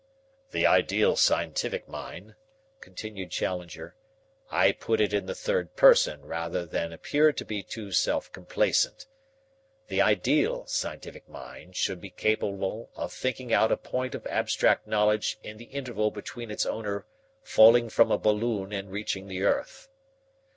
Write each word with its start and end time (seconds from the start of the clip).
"The 0.49 0.65
ideal 0.65 1.15
scientific 1.15 1.87
mind," 1.87 2.33
continued 2.79 3.29
Challenger 3.29 3.93
"I 4.49 4.71
put 4.71 4.99
it 4.99 5.13
in 5.13 5.27
the 5.27 5.35
third 5.35 5.75
person 5.75 6.25
rather 6.25 6.65
than 6.65 6.91
appear 6.91 7.31
to 7.31 7.45
be 7.45 7.61
too 7.61 7.91
self 7.91 8.31
complacent 8.31 9.05
the 9.89 10.01
ideal 10.01 10.65
scientific 10.65 11.29
mind 11.29 11.75
should 11.75 12.01
be 12.01 12.09
capable 12.09 12.89
of 12.95 13.13
thinking 13.13 13.53
out 13.53 13.71
a 13.71 13.77
point 13.77 14.15
of 14.15 14.25
abstract 14.25 14.87
knowledge 14.87 15.37
in 15.43 15.57
the 15.57 15.65
interval 15.65 16.09
between 16.09 16.49
its 16.49 16.65
owner 16.65 17.05
falling 17.43 17.87
from 17.87 18.09
a 18.11 18.17
balloon 18.17 18.73
and 18.73 18.89
reaching 18.91 19.27
the 19.27 19.43
earth. 19.43 19.87